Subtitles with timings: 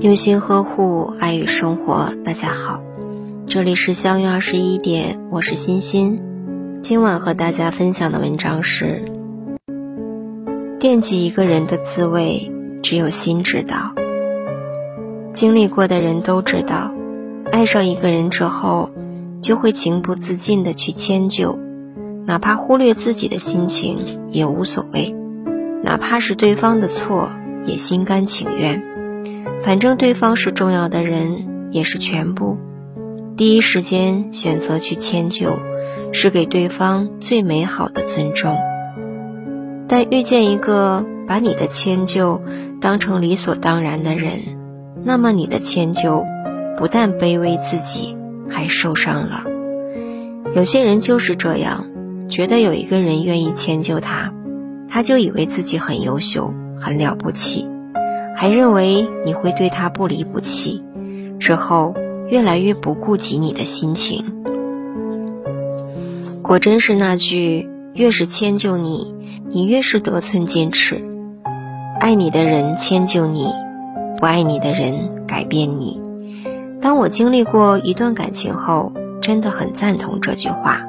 [0.00, 2.82] 用心呵护爱与生活，大家好，
[3.46, 6.22] 这里是相约二十一点，我是欣欣。
[6.80, 9.04] 今晚和大家分享的文章是：
[10.78, 12.50] 惦记一个人的滋味，
[12.82, 13.92] 只有心知道。
[15.34, 16.94] 经历过的人都知道，
[17.52, 18.88] 爱上一个人之后，
[19.42, 21.58] 就会情不自禁的去迁就，
[22.24, 23.98] 哪怕忽略自己的心情
[24.30, 25.14] 也无所谓，
[25.84, 27.28] 哪怕是对方的错，
[27.66, 28.82] 也心甘情愿。
[29.62, 32.56] 反正对方是重要的人，也是全部。
[33.36, 35.58] 第一时间选择去迁就，
[36.12, 38.56] 是给对方最美好的尊重。
[39.86, 42.42] 但遇见一个把你的迁就
[42.80, 44.40] 当成理所当然的人，
[45.04, 46.24] 那么你的迁就
[46.76, 48.16] 不但卑微自己，
[48.48, 49.44] 还受伤了。
[50.54, 51.86] 有些人就是这样，
[52.28, 54.32] 觉得有一个人愿意迁就他，
[54.88, 57.68] 他就以为自己很优秀，很了不起。
[58.40, 60.82] 还认为你会对他不离不弃，
[61.38, 61.94] 之后
[62.30, 64.24] 越来越不顾及你的心情。
[66.40, 69.14] 果真是那句“越是迁就你，
[69.50, 71.04] 你越是得寸进尺”。
[72.00, 73.52] 爱你的人迁就你，
[74.18, 76.00] 不爱你的人改变你。
[76.80, 80.80] 当我经历过一段感情后，真的很赞同这句话。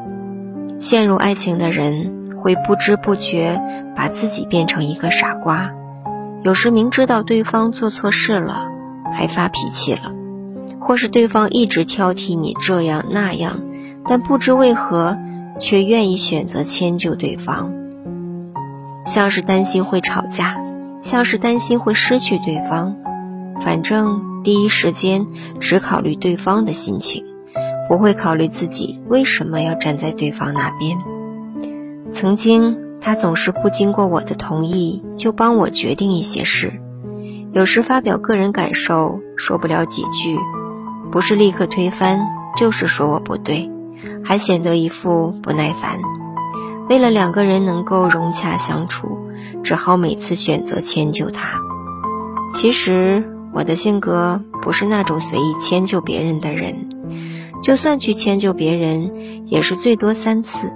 [0.78, 3.62] 陷入爱情的人会不知不觉
[3.94, 5.70] 把自己变成一个傻瓜。
[6.44, 8.68] 有时明知道对方做错事了，
[9.16, 10.12] 还发脾气了，
[10.80, 13.60] 或是对方一直挑剔你这样那样，
[14.06, 15.16] 但不知为何
[15.60, 17.72] 却愿意选择迁就对方，
[19.06, 20.58] 像是担心会吵架，
[21.00, 22.96] 像是担心会失去对方，
[23.62, 25.28] 反正第一时间
[25.60, 27.24] 只考虑对方的心情，
[27.88, 30.98] 不会考虑自己为什么要站在对方那边。
[32.12, 32.91] 曾经。
[33.02, 36.80] 他总是不经过我的同意就帮我决定一些事，
[37.52, 40.38] 有时发表个人感受说不了几句，
[41.12, 42.20] 不是立刻推翻，
[42.56, 43.70] 就是说我不对，
[44.24, 45.98] 还显得一副不耐烦。
[46.90, 49.18] 为了两个人能够融洽相处，
[49.64, 51.60] 只好每次选择迁就他。
[52.54, 56.88] 其实我的性格不是那种随意迁就别人的人，
[57.64, 59.12] 就算去迁就别人，
[59.48, 60.72] 也是最多三次，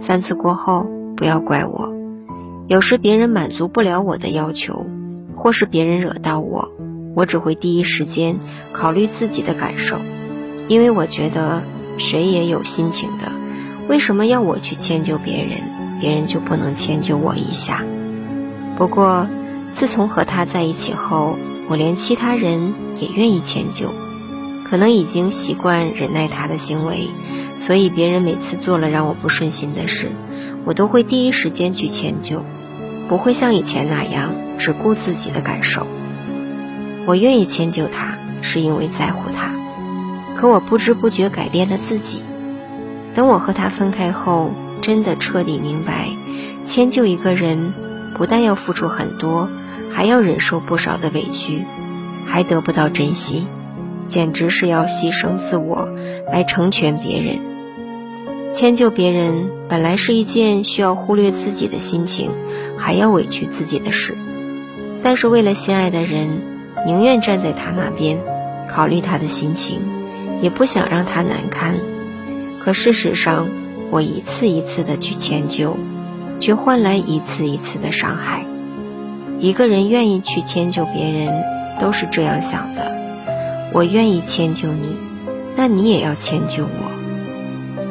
[0.00, 0.86] 三次过后。
[1.16, 1.92] 不要怪我，
[2.68, 4.86] 有时别人满足不了我的要求，
[5.34, 6.70] 或是别人惹到我，
[7.14, 8.38] 我只会第一时间
[8.72, 9.96] 考虑自己的感受，
[10.68, 11.62] 因为我觉得
[11.96, 13.32] 谁也有心情的，
[13.88, 15.58] 为什么要我去迁就别人，
[16.00, 17.82] 别人就不能迁就我一下？
[18.76, 19.26] 不过
[19.72, 21.36] 自从和他在一起后，
[21.70, 23.88] 我连其他人也愿意迁就，
[24.68, 27.08] 可能已经习惯忍耐他的行为，
[27.58, 30.12] 所以别人每次做了让我不顺心的事。
[30.64, 32.42] 我都会第一时间去迁就，
[33.08, 35.86] 不会像以前那样只顾自己的感受。
[37.06, 39.50] 我愿意迁就他，是因为在乎他。
[40.36, 42.22] 可我不知不觉改变了自己。
[43.14, 44.50] 等我和他分开后，
[44.82, 46.10] 真的彻底明白，
[46.66, 47.72] 迁就一个人，
[48.14, 49.48] 不但要付出很多，
[49.92, 51.62] 还要忍受不少的委屈，
[52.26, 53.46] 还得不到珍惜，
[54.06, 55.88] 简直是要牺牲自我
[56.30, 57.55] 来成全别人。
[58.56, 62.30] 迁就别人本来是一件需要忽略自己的心情，
[62.78, 64.16] 还要委屈自己的事，
[65.02, 66.40] 但是为了心爱的人，
[66.86, 68.16] 宁愿站在他那边，
[68.66, 69.82] 考虑他的心情，
[70.40, 71.74] 也不想让他难堪。
[72.58, 73.46] 可事实上，
[73.90, 75.76] 我一次一次的去迁就，
[76.40, 78.46] 却换来一次一次的伤害。
[79.38, 81.44] 一个人愿意去迁就别人，
[81.78, 82.90] 都是这样想的：
[83.74, 84.96] 我愿意迁就你，
[85.54, 86.96] 那你也要迁就我。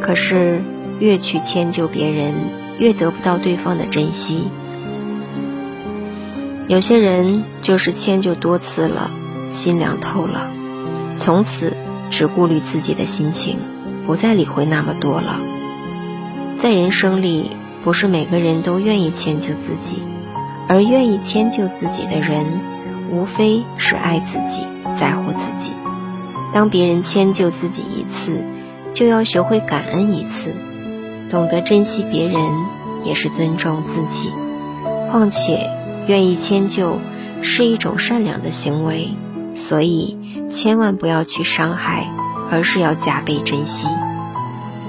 [0.06, 0.62] 可是，
[1.00, 2.32] 越去迁就别人，
[2.78, 4.48] 越得不到对方的珍惜。
[6.68, 9.10] 有些人就是迁就多次了，
[9.50, 10.52] 心凉透了，
[11.18, 11.76] 从此
[12.12, 13.58] 只顾虑自己的心情，
[14.06, 15.40] 不再理会那么多了。
[16.60, 17.50] 在人生里，
[17.84, 19.98] 不是每个人都愿意迁就自己，
[20.68, 22.46] 而愿意迁就自己的人，
[23.10, 24.62] 无非是爱自己，
[24.96, 25.72] 在乎自己。
[26.54, 28.44] 当别人迁就自己一次，
[28.95, 30.56] 就要学会感恩一次，
[31.30, 32.42] 懂得珍惜别人，
[33.03, 34.31] 也是尊重自己。
[35.12, 35.69] 况且，
[36.07, 36.97] 愿意迁就
[37.42, 39.09] 是一种善良的行为，
[39.53, 40.18] 所以
[40.50, 42.07] 千万不要去伤害，
[42.50, 43.89] 而是要加倍珍惜。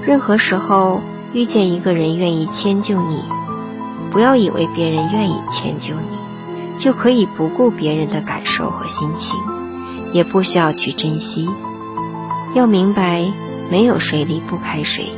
[0.05, 1.01] 任何时候
[1.33, 3.21] 遇见一个人愿意迁就你，
[4.09, 9.35] 不要以为别人愿意迁就你，就可以不顾别人的感受和心情，
[10.13, 11.49] 也不需要去珍惜。
[12.53, 13.25] 要明白。
[13.69, 15.11] 没有谁离不开谁。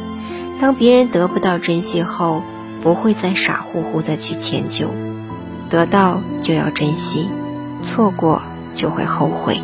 [0.59, 2.41] 当别人得不到珍惜后，
[2.81, 4.89] 不会再傻乎乎的去迁就。
[5.69, 7.29] 得到就要珍惜，
[7.83, 8.41] 错过
[8.73, 9.61] 就会后悔。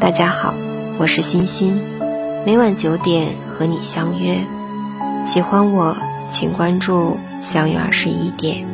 [0.00, 0.54] 大家好，
[0.98, 1.80] 我是欣欣，
[2.44, 4.38] 每晚九点和你相约。
[5.24, 5.96] 喜欢我，
[6.28, 8.66] 请关注“相约二十一点”。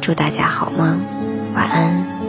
[0.00, 0.98] 祝大家好梦，
[1.54, 2.21] 晚安。